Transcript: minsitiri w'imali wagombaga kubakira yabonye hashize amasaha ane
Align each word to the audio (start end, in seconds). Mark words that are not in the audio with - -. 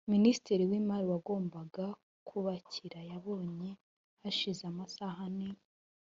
minsitiri 0.11 0.63
w'imali 0.69 1.05
wagombaga 1.11 1.85
kubakira 2.27 2.99
yabonye 3.11 3.69
hashize 4.21 4.61
amasaha 4.71 5.21
ane 5.29 5.49